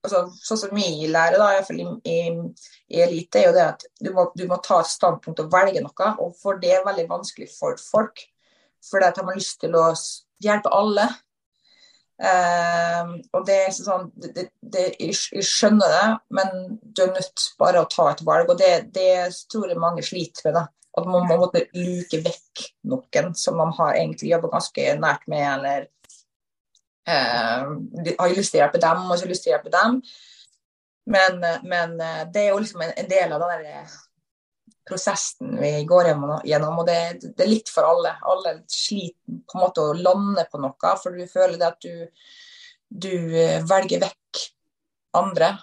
[0.07, 2.17] altså, Sånn som vi lærer, da, i, i,
[2.95, 5.83] i elite, er jo det at du må, du må, ta et standpunkt og velge
[5.85, 6.11] noe.
[6.23, 8.27] Og for det er veldig vanskelig for folk.
[8.87, 9.89] For det har lyst til å
[10.43, 11.09] hjelpe alle.
[12.17, 17.83] Um, og det er sånn det, det, Jeg skjønner det, men du er nødt bare
[17.83, 18.51] å ta et valg.
[18.53, 20.61] Og det, det tror jeg mange sliter med.
[20.61, 25.27] da at man må måtte luke vekk noen som man har egentlig jobba ganske nært
[25.29, 25.89] med, eller
[27.09, 30.01] eh, har lyst til å hjelpe dem, og så lyst til å hjelpe dem.
[31.13, 33.99] Men, men eh, det er jo liksom en, en del av den der eh,
[34.87, 36.11] prosessen vi går
[36.47, 38.17] gjennom, og det, det, er litt for alle.
[38.27, 42.29] Alle sliter på en måte å lande på noe, for du føler det at du,
[42.89, 44.45] du eh, velger vekk
[45.21, 45.57] andre,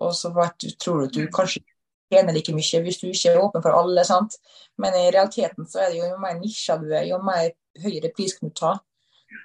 [0.00, 0.32] og så
[0.80, 1.62] tror du at du kanskje
[2.10, 4.04] tjener like mye hvis du ikke er åpen for alle.
[4.04, 4.36] sant?
[4.80, 7.50] Men i realiteten så er det jo, jo mer nisja du er, jo mer
[7.82, 8.76] høyere pris kan du ta.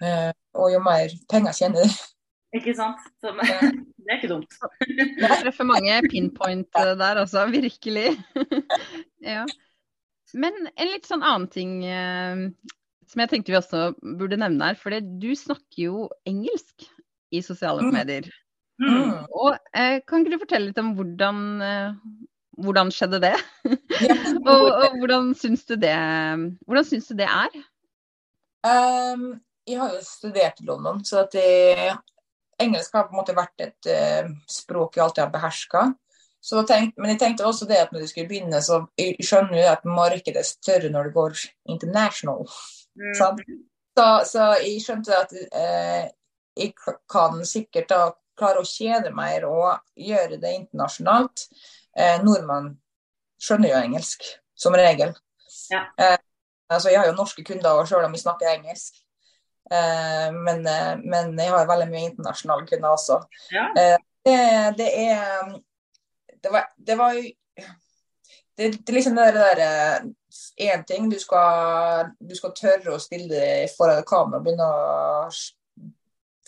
[0.01, 1.97] Uh, og jo mer penger tjener du.
[2.56, 3.01] Ikke sant.
[3.21, 3.34] Så,
[4.06, 4.58] det er ikke dumt.
[4.88, 7.45] Du treffer mange pinpoint der, altså.
[7.51, 8.15] Virkelig.
[9.34, 9.43] ja.
[10.36, 12.71] Men en litt sånn annen ting uh,
[13.12, 14.80] som jeg tenkte vi også burde nevne her.
[14.80, 16.88] For du snakker jo engelsk
[17.36, 17.93] i sosiale mm.
[17.95, 18.32] medier.
[18.82, 19.25] Mm.
[19.32, 21.43] Og uh, Kan ikke du fortelle litt om hvordan,
[22.61, 23.35] hvordan skjedde det?
[24.49, 25.95] og, og, hvordan syns du det
[26.65, 27.57] Hvordan syns du det er?
[28.65, 29.27] Um,
[29.67, 31.93] jeg har jo studert i London, så at jeg,
[32.61, 35.85] engelsk har på en måte vært et uh, språk jeg alltid har beherska.
[36.45, 39.87] Men jeg tenkte også det at når du skulle begynne, så jeg skjønner jo at
[39.89, 41.39] markedet er større når det går
[41.73, 42.45] international.
[42.95, 43.15] Mm.
[43.17, 43.29] Så,
[44.29, 46.05] så, jeg skjønte at uh,
[46.55, 46.75] jeg
[47.11, 48.03] kan sikkert da
[48.37, 51.47] klare å tjene mer og gjøre det internasjonalt
[51.99, 52.73] eh, nordmenn
[53.41, 55.13] skjønner jo engelsk, som regel.
[55.71, 55.86] Ja.
[55.99, 56.17] Eh,
[56.69, 59.01] altså, jeg har jo norske kunder selv om vi snakker engelsk.
[59.71, 63.21] Eh, men, eh, men, jeg har veldig mye internasjonale kunder også.
[63.53, 63.69] Ja.
[63.77, 64.38] Eh, det,
[64.77, 65.55] det, er
[66.43, 67.23] Det var, det var jo
[68.58, 69.62] det, det, er liksom det der
[70.62, 71.12] én eh, ting.
[71.12, 75.29] Du skal, du skal tørre å stille deg foran kamera og begynne å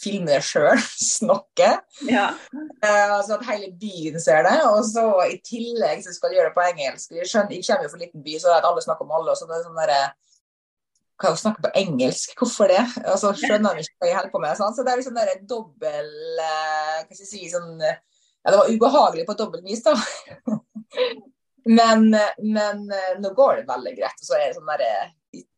[0.01, 0.79] filme det sjøl,
[1.17, 1.69] snakke.
[2.07, 2.29] Ja.
[2.83, 4.55] Uh, altså at hele byen ser det.
[4.69, 7.15] Og så i tillegg så skal du gjøre det på engelsk.
[7.17, 9.15] Jeg, skjønner, jeg kommer jo fra en liten by, så det at alle snakker om
[9.17, 9.33] alle.
[9.33, 9.95] og så det er sånn der,
[11.17, 12.83] hva å snakke på engelsk, hvorfor det?
[13.03, 14.59] Altså, skjønner han ikke hva jeg holder på med?
[14.59, 14.75] Sånn.
[14.77, 18.69] Så det er liksom der dobbel uh, Hva skal jeg si sånn Ja, det var
[18.69, 19.95] ubehagelig på dobbelt vis, da.
[21.77, 22.11] men,
[22.45, 22.85] men
[23.19, 24.21] nå går det veldig greit.
[24.21, 24.91] Og så er det sånn derre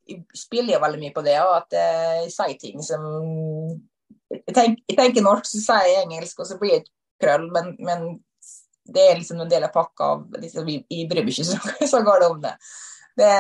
[0.09, 3.03] jeg spiller jo veldig mye på det, og at jeg sier ting som
[4.29, 7.47] jeg, tenk, jeg, tenker norsk, så sier jeg engelsk, og så blir det krøll.
[7.55, 8.09] Men, men,
[8.89, 10.11] det er liksom en del av pakka.
[10.41, 11.57] Liksom, i vi bryr meg ikke så,
[11.93, 12.55] så går det om det.
[13.19, 13.33] Det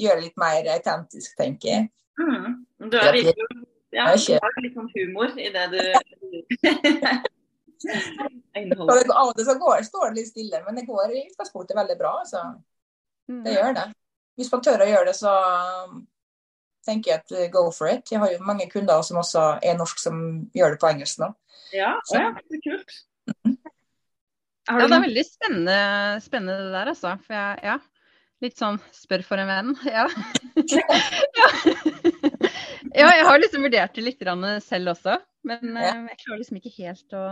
[0.00, 1.86] gjør det litt mer autentisk, tenker jeg.
[2.20, 2.66] Mm.
[2.90, 5.78] Du er virkelig ja, du har litt sånn humor i det du
[8.54, 11.96] Av og til så går, står det litt stille, men det går i utgangspunktet veldig
[12.00, 12.14] bra.
[12.26, 12.40] Så
[13.28, 13.50] det mm.
[13.54, 13.84] gjør det.
[14.40, 15.32] Hvis man tør å gjøre det, så
[16.86, 18.10] tenker jeg at uh, go for it.
[18.12, 20.20] Jeg har jo mange kunder som også er norsk som
[20.56, 21.32] gjør det på engelsk nå.
[21.74, 22.20] Ja, så.
[22.20, 23.00] ja det er kult.
[24.64, 25.80] Ja, det er veldig spennende,
[26.24, 27.10] spennende det der, altså.
[27.26, 27.74] For jeg, ja,
[28.44, 29.74] litt sånn spør for en venn.
[29.96, 30.06] Ja.
[30.70, 31.48] ja.
[33.00, 33.08] ja.
[33.18, 34.24] jeg har liksom vurdert det litt
[34.64, 35.18] selv også.
[35.44, 35.92] Men ja.
[35.92, 37.24] uh, jeg klarer liksom ikke helt å,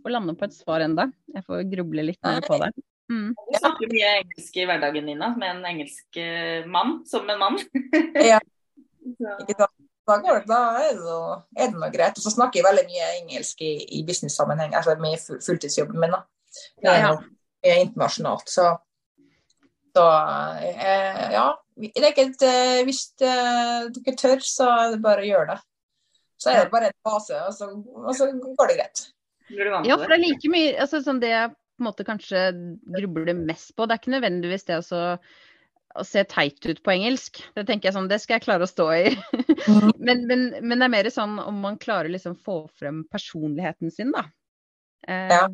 [0.00, 1.10] å lande på et svar ennå.
[1.34, 2.72] Jeg får gruble litt mer på det.
[3.12, 3.34] Mm.
[3.36, 7.60] Du snakker mye engelsk i hverdagen, Nina, med en engelsk uh, mann, som en mann.
[8.32, 8.40] ja.
[9.02, 9.68] Da,
[10.08, 11.18] da, går det, da er, det,
[11.58, 12.18] er det noe greit.
[12.18, 16.14] Og så snakker jeg veldig mye engelsk i, i business-sammenheng, altså med fulltidsjobben min.
[16.14, 16.24] da.
[16.82, 17.22] Det er, noe
[17.62, 18.68] er internasjonalt, så,
[19.96, 20.06] så
[20.60, 21.48] eh, ja.
[21.82, 25.54] Det er ikke et, eh, hvis eh, dere tør, så er det bare å gjøre
[25.54, 25.60] det.
[26.42, 27.68] Så er det bare en fase, og så,
[28.02, 29.04] og så går det greit.
[29.86, 32.42] Ja, for det er like mye altså, som Det jeg på en måte kanskje
[32.94, 35.02] grubler mest på, det er ikke nødvendigvis det å
[35.98, 37.40] å se teit ut på engelsk.
[37.56, 39.16] Det tenker jeg sånn, det skal jeg klare å stå i.
[39.68, 39.90] Mhm.
[40.06, 43.92] men, men, men, det er mer sånn om man klarer å liksom få frem personligheten
[43.94, 44.26] sin, da.
[45.08, 45.46] Eh, ja.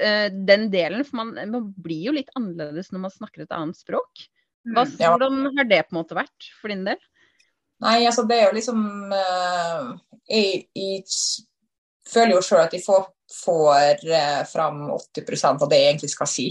[0.00, 3.78] eh, den delen, for man, man, blir jo litt annerledes når man snakker et annet
[3.78, 4.28] språk.
[4.64, 4.94] Hva, mm.
[4.98, 5.10] ja.
[5.12, 7.00] Hvordan har det på en måte vært for din del?
[7.84, 9.90] Nei, altså det er jo liksom uh,
[10.30, 11.02] jeg, jeg,
[12.08, 13.08] føler jo sjøl at jeg får,
[13.42, 16.46] får uh, fram 80% av det jeg egentlig skal si.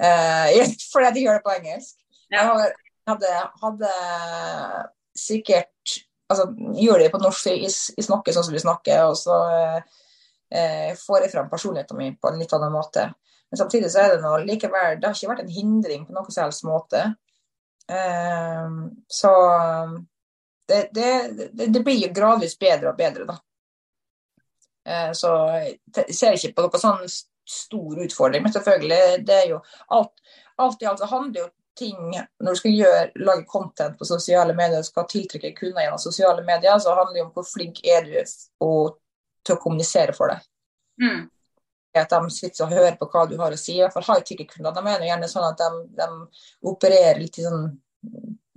[0.00, 0.48] Uh,
[0.92, 1.99] fordi jeg gjør det på engelsk.
[2.30, 2.46] Jeg
[3.10, 3.94] hadde, hadde
[5.18, 5.96] sikkert
[6.30, 6.46] altså,
[6.78, 9.38] gjør det på norsk, jeg, jeg snakker sånn som vi snakker, og så
[10.54, 13.08] eh, får jeg fram personligheten min på en litt annen måte.
[13.50, 16.30] Men samtidig så er det noe likevel Det har ikke vært en hindring på noen
[16.30, 17.02] som helst måte.
[17.90, 18.66] Eh,
[19.10, 19.32] så
[20.70, 21.12] det, det,
[21.66, 23.40] det, blir jo gradvis bedre og bedre, da.
[24.86, 27.10] Eh, så jeg ser ikke på noen sånn
[27.50, 28.44] stor utfordring.
[28.44, 29.58] Men selvfølgelig, det er jo
[29.96, 30.14] alt,
[30.62, 31.48] alt i alt så handler jo
[31.80, 36.44] ting Når du skal gjøre, lage content på sosiale medier, skal tiltrekke kunder gjennom sosiale
[36.46, 40.40] medier, så handler det om hvor flink er du til å kommunisere for det.
[41.00, 41.22] Mm.
[41.96, 43.78] At de sitter og hører på hva du har å si.
[43.78, 44.76] I hvert fall high-ticket-kunder.
[44.76, 47.70] De er gjerne sånn at de, de opererer litt i sånn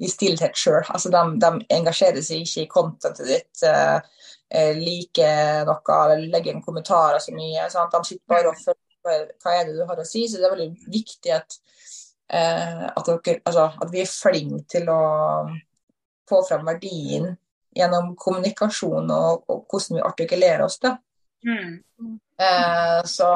[0.03, 0.83] i stillhet sjøl.
[0.89, 3.99] Altså de, de, engasjerer seg ikke i contentet ditt, uh,
[4.77, 7.69] liker noe eller legger inn kommentarer så mye.
[7.73, 7.93] Sant?
[7.93, 10.25] De sitter bare og følger hva er det du har å si.
[10.27, 11.57] Så det er veldig viktig at,
[12.33, 15.01] at, dere, altså, at vi er flinke til å
[16.29, 17.27] få fram verdien
[17.73, 20.79] gjennom kommunikasjon og, og hvordan vi artikulerer oss.
[20.81, 20.93] det.
[21.45, 21.81] Mm.
[22.43, 23.29] Eh, så,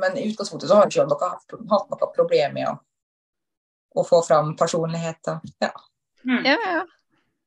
[0.00, 2.74] men i utgangspunktet så har ikke dere hatt, hatt noe problem med å,
[4.00, 5.40] å få fram personligheter.
[5.62, 5.72] Ja.
[6.26, 6.42] Mm.
[6.44, 6.84] Ja, ja.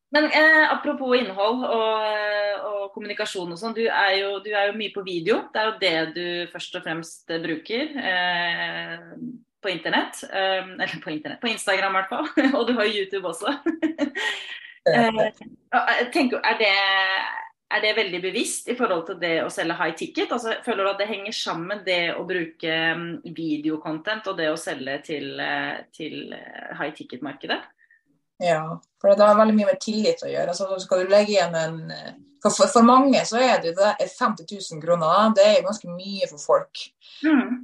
[0.09, 2.05] Men eh, apropos innhold og,
[2.65, 5.43] og kommunikasjon og sånn, du, du, er jo mye på video.
[5.53, 9.03] Det er jo det du først og fremst bruker eh,
[9.61, 10.23] på internett.
[10.23, 12.31] Eh, eller på internett, på Instagram i hvert fall.
[12.57, 13.53] og du har YouTube også.
[14.89, 16.69] Eh, tenker, er, det,
[17.75, 20.31] er det veldig bevisst i forhold til det å selge high ticket?
[20.33, 22.77] Altså, føler du at det henger sammen det å bruke
[23.35, 27.59] videokontent og det å selge til, eh, til eh, high ticket-markedet?
[28.41, 28.63] Ja,
[29.01, 30.55] for det har veldig mye med tillit å gjøre.
[30.55, 31.79] Altså, skal du legge igjen en
[32.41, 35.33] for, for, for, mange så er det, det 50 000 kroner.
[35.35, 36.85] Det er ganske mye for folk.
[37.25, 37.59] Mm.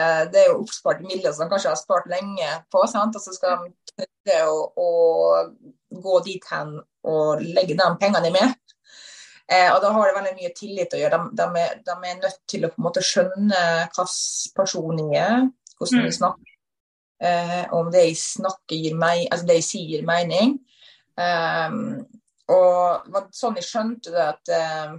[0.00, 2.84] Eh, det er jo oppsparte midler som kanskje har spart lenge på.
[2.90, 3.16] Sant?
[3.16, 4.90] Og så skal de det å, å
[6.02, 8.56] gå dit hen og legge de pengene med.
[9.46, 11.22] Eh, og da har det veldig mye tillit å gjøre.
[11.30, 13.62] De, de, er, de er, nødt til å på en måte skjønne
[13.94, 16.54] hvilken person jeg er, hvordan de snakker
[17.22, 20.58] eh, om det jeg snakker gir meg, altså det jeg sier gir mening.
[21.16, 22.02] Um,
[22.52, 24.50] og sånn jeg skjønte det at
[24.90, 24.98] um,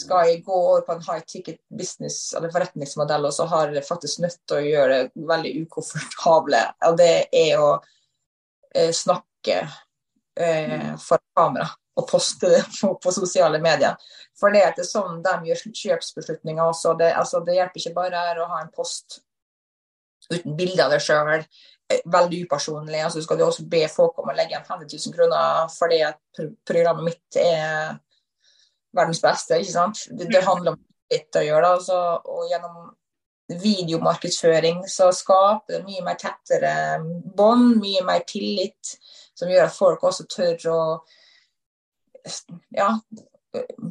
[0.00, 3.86] skal jeg gå over på en high ticket business eller forretningsmodell, og så har jeg
[3.86, 6.62] faktisk nødt til å gjøre det veldig ukomfortable.
[6.88, 9.60] Og det er å uh, snakke
[10.40, 11.68] eh, for kamera
[12.00, 13.98] og poste det på, på, sosiale medier.
[14.38, 16.94] For det er sånn de gjør kjøpsbeslutninger også.
[16.98, 19.20] Det, altså, det hjelper ikke bare å ha en post
[20.30, 21.44] uten bilde av deg sjøl.
[21.90, 23.00] Eh, veldig upersonlig.
[23.02, 26.42] altså Skal du også be folk om å legge igjen 50 000 kroner fordi at
[26.68, 27.98] programmet mitt er
[28.96, 29.58] verdens beste.
[29.60, 30.06] ikke sant?
[30.10, 30.80] Det, det handler om
[31.12, 31.74] litt å gjøre.
[31.76, 32.90] Altså, og gjennom
[33.50, 36.74] videomarkedsføring så skaper det mye mer tettere
[37.36, 38.94] bånd, mye mer tillit,
[39.34, 40.80] som gjør at folk også tør å
[42.76, 42.92] ja,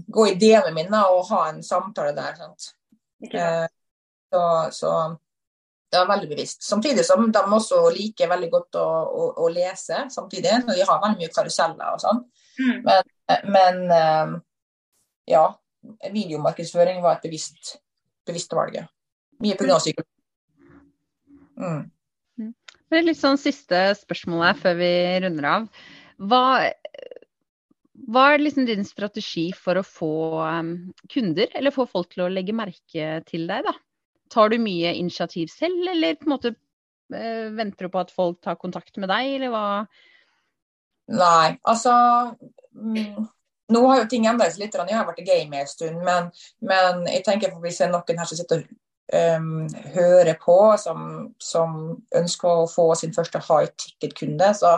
[0.07, 2.37] gå i DM-en min og ha en samtale der.
[2.39, 2.69] sant?
[3.25, 3.39] Okay.
[3.41, 3.65] Eh,
[4.31, 4.91] så, så
[5.91, 6.63] er veldig bevisst.
[6.63, 10.61] Samtidig som de også liker veldig godt å, å, å lese samtidig.
[10.67, 12.21] Og De har veldig mye karuseller og sånn.
[12.59, 12.77] Mm.
[12.85, 13.11] Men,
[13.55, 14.37] men, eh,
[15.29, 15.45] ja,
[16.11, 17.77] videomarkedsføring var et bevisst,
[18.27, 18.81] bevisst valg.
[19.43, 19.77] Mye pga.
[19.79, 20.15] psykologi.
[21.59, 21.85] Mm.
[22.39, 22.53] mm.
[22.89, 24.91] Det er litt sånn siste spørsmål her før vi
[25.23, 25.67] runder av.
[26.19, 26.43] Hva,
[28.09, 30.73] hva er liksom din strategi for å få um,
[31.11, 33.67] kunder, eller få folk til å legge merke til deg?
[33.67, 33.75] da?
[34.33, 38.41] Tar du mye initiativ selv, eller på en måte eh, venter du på at folk
[38.45, 39.65] tar kontakt med deg, eller hva?
[41.09, 41.93] Nei, altså
[42.77, 43.25] mm,
[43.69, 44.77] Nå har jo ting endret seg litt.
[44.77, 46.29] Jeg har vært i gamet en stund, men,
[46.65, 48.77] men, jeg tenker på hvis det er noen her som sitter og
[49.13, 51.03] um, hører på, som,
[51.41, 51.75] som,
[52.15, 54.77] ønsker å få sin første high ticket-kunde, så,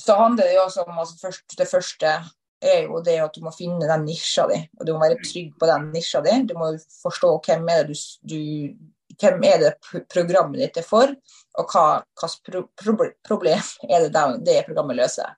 [0.00, 2.12] så handler det jo også om altså, først, det første
[2.58, 4.60] er jo det at du må finne den nisja di.
[4.78, 6.34] Og du må være trygg på den nisja di.
[6.48, 6.72] Du må
[7.02, 9.74] forstå hvem er det, du, du, hvem er det
[10.12, 11.12] programmet ditt er for,
[11.58, 11.84] og hva
[12.18, 15.36] hvilket pro, problem er det det programmet løser.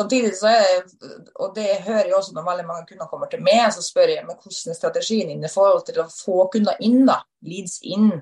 [0.00, 3.42] Samtidig så er det, og det hører jeg også når veldig mange kunder kommer til
[3.44, 6.80] meg, så spør jeg men hvordan er strategien din i forhold til å få kunder
[6.86, 8.14] inn, da, leads inn.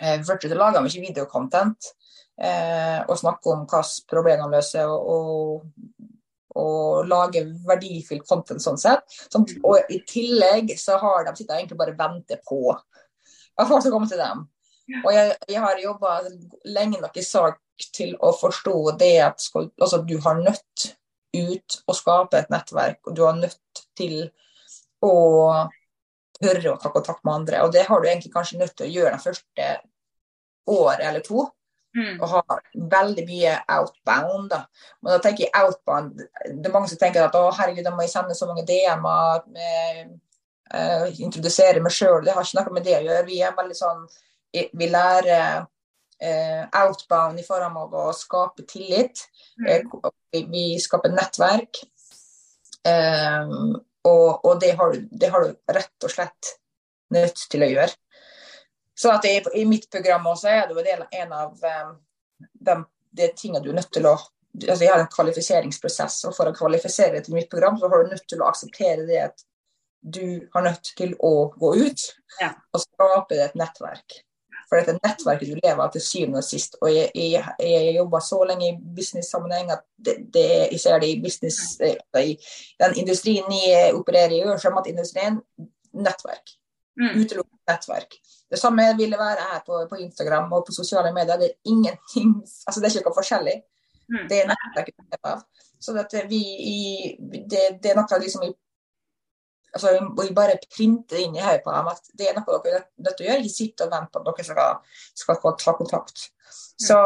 [0.00, 1.92] Eh, Virtual lager ikke videocontent
[2.40, 6.08] eh, og snakker om hvilke problemer de løser, og, og
[6.58, 9.06] og lage verdifull content sånn sett.
[9.32, 13.84] Sånn, og i tillegg så har de sitter egentlig bare og venter på at folk
[13.84, 14.44] skal komme til dem.
[15.00, 16.16] Og jeg, jeg har jobba
[16.68, 17.60] lenge nok i sak
[17.96, 20.88] til å forstå det at skal, altså, du har nødt
[21.32, 24.18] ut å skape et nettverk, og du har nødt til
[25.02, 25.14] å
[26.42, 27.62] tørre å ta kontakt med andre.
[27.64, 29.68] Og det har du egentlig kanskje nødt til å gjøre det første
[30.72, 31.46] året eller to.
[31.92, 32.16] Mm.
[32.22, 32.60] Og har
[32.92, 34.50] veldig mye outbound.
[34.50, 34.62] da.
[35.02, 38.06] Men da tenker jeg outbound Det er mange som tenker at å herregud, da må
[38.06, 39.42] jeg sende så mange DM-er,
[40.72, 42.22] uh, introdusere meg sjøl.
[42.24, 43.26] Det har ikke noe med det å gjøre.
[43.28, 44.06] Vi er veldig sånn
[44.52, 45.64] Vi lærer
[46.22, 49.24] eh, outbound i form av å skape tillit.
[49.60, 49.68] Mm.
[49.72, 51.82] Eh, vi, skaper nettverk.
[52.88, 53.56] Eh,
[54.02, 56.54] og, og det, har du, det, har, du rett og slett
[57.14, 57.92] nødt til å gjøre.
[58.98, 62.76] Så i, i mitt program også er det jo en av de,
[63.10, 64.16] de tingene du er nødt til å
[64.52, 68.10] altså Jeg har en kvalifiseringsprosess, og for å kvalifisere til mitt program, så har du
[68.12, 69.46] nødt til å akseptere det at
[70.02, 72.04] du har nødt til å gå ut
[72.40, 72.50] ja.
[72.74, 74.18] og skape et nettverk.
[74.72, 76.78] For dette nettverket du lever av til syvende og sist.
[76.80, 81.10] Og jeg, jeg, jeg jobba så lenge i business-sammenheng at det, det, jeg ser det
[81.12, 82.32] i business eh, i
[82.80, 85.36] den industrien jeg opererer i, sjømatindustrien,
[85.92, 86.54] nettverk.
[86.96, 87.20] Mm.
[87.20, 88.16] Utelukkende nettverk.
[88.48, 91.36] Det samme vil det være her på, på, Instagram og på sosiale medier.
[91.36, 93.58] Det er ingenting altså det er ikke noe forskjellig.
[94.08, 94.24] Mm.
[94.32, 95.44] Det er nettverket du lever av.
[95.82, 95.96] Så
[96.32, 96.40] vi,
[96.72, 96.80] i,
[97.20, 98.54] det, det, er noe liksom i
[99.72, 102.88] altså, vi bare printe inn i hodet på dem at det er noe dere er
[103.04, 103.44] nødt til å gjøre.
[103.44, 106.26] Ikke sitte og vente på at dere skal, skal ta kontakt.
[106.26, 106.84] Mm.
[106.86, 106.98] Så,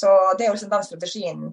[0.00, 1.46] så, det er jo liksom den strategien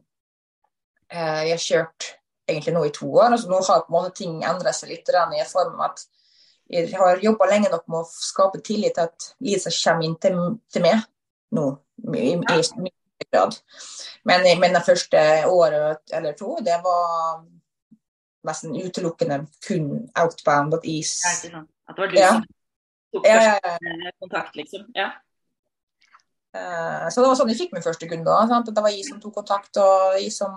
[1.11, 2.09] eh, jeg har kjørt
[2.49, 3.29] egentlig nå i to år.
[3.31, 6.05] Altså, nå har på en måte ting endret seg litt i form av at
[6.73, 10.37] jeg har jobba lenge nok med å skape tillit til at Lisa kommer inn til,
[10.71, 11.03] til meg
[11.53, 11.65] nå.
[12.17, 13.55] I, i, i grad.
[14.27, 17.43] Men, men det første året eller to, det var
[18.47, 21.17] nesten utelukkende kun outbound og is.
[21.47, 22.31] Ja, At det var du ja.
[22.33, 22.47] som
[23.13, 24.87] tok ja, kontakt, liksom?
[24.97, 25.11] Ja.
[26.53, 28.39] Uh, så det var sånn jeg fikk min første kunde.
[28.49, 28.69] Sant?
[28.69, 30.53] Det var jeg som tok kontakt, og jeg som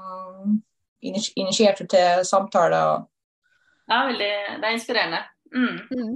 [1.02, 3.06] initierte til samtaler.
[3.86, 4.32] Ja, veldig.
[4.60, 5.22] Det er inspirerende.
[5.54, 5.76] Mm.
[5.90, 6.14] Mm.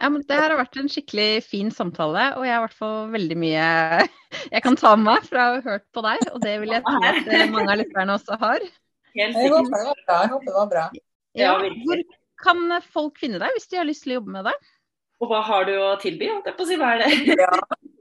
[0.00, 2.80] Ja, men Det her har vært en skikkelig fin samtale, og jeg har i hvert
[2.80, 3.68] fall veldig mye
[4.54, 6.26] jeg kan ta med meg fra å ha hørt på deg.
[6.34, 8.66] Og det vil jeg tro at eh, mange av lytterne også har.
[9.16, 10.20] Jeg håper det var bra.
[10.22, 10.86] Jeg håper det var bra.
[11.36, 12.02] Ja, hvor
[12.40, 14.72] kan folk finne deg hvis de har lyst til å jobbe med deg?
[15.24, 16.28] Og hva har du å tilby?
[16.28, 17.36] Jeg på å si, hva er det?
[17.40, 17.52] ja,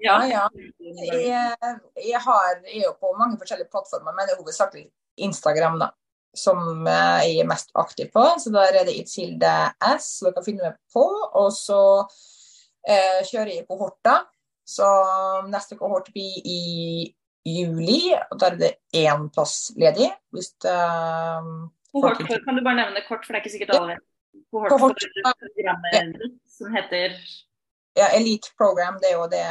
[0.04, 0.17] ja.
[0.28, 0.45] ja.
[0.84, 4.89] Jeg, jeg, har, jeg er jo på mange forskjellige plattformer, men det er hovedsakelig
[5.23, 5.93] Instagram, da.
[6.36, 8.25] Som jeg er mest aktiv på.
[8.43, 9.54] Så der er det Itzilde
[9.95, 11.06] S, som dere kan finne meg på.
[11.39, 14.25] Og så eh, kjører jeg kohorter.
[14.67, 14.89] Så
[15.47, 16.60] neste kohort blir i
[17.45, 18.01] juli.
[18.31, 20.12] Og Da er det én plass ledig.
[20.34, 20.75] Hvis det
[21.95, 24.03] Kohort, kan du bare nevne kort, for det er ikke sikkert alle vet.
[24.51, 26.29] Kohort, Kohort programmet ja.
[26.58, 27.15] som heter
[27.95, 29.45] Ja, Elite Program, det er jo det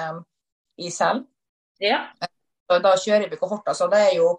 [0.76, 1.24] i selv.
[1.80, 1.98] Ja.
[2.68, 3.72] Da kjører vi kohorter.
[3.72, 4.34] Så det er jo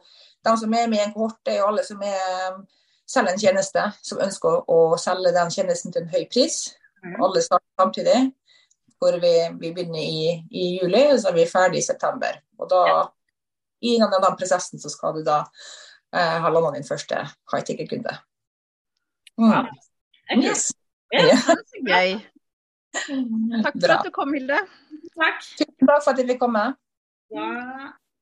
[0.46, 2.22] de som er med i en kohort, det er jo alle som er,
[2.54, 2.63] um,
[3.10, 6.60] selger en tjeneste, som ønsker å selge den tjenesten til en høy pris.
[7.04, 7.18] Mm.
[7.24, 8.20] Alle starter samtidig.
[9.02, 12.38] Hvor vi, vi begynner i, i, juli, så er vi ferdig i september.
[12.62, 13.02] Og da, ja.
[13.86, 15.41] I den prosessen, så skal du da
[16.15, 17.21] eh, ha landa din første
[17.52, 18.17] high-ticket-kunde.
[19.38, 19.52] Mm.
[19.52, 19.69] Wow.
[20.41, 20.71] Yes.
[21.13, 22.17] Ja, så gøy.
[23.63, 24.60] Takk for at du kom, Hilde.
[25.15, 25.41] Takk.
[25.60, 26.67] Tusen takk for at jeg fikk komme.
[27.36, 27.50] Ja.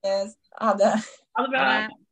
[0.04, 0.38] Yes.
[0.60, 0.96] Ha det.
[1.38, 2.03] Ha det bra.